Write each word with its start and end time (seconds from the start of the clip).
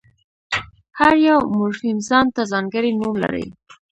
هر 0.99 1.15
یو 1.29 1.39
مورفیم 1.57 1.97
ځان 2.07 2.25
ته 2.35 2.41
ځانګړی 2.51 2.91
نوم 2.99 3.13
لري. 3.23 3.45